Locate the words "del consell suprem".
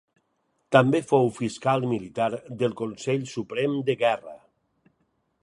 2.63-3.77